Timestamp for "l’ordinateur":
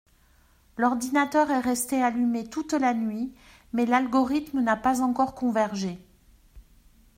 0.77-1.51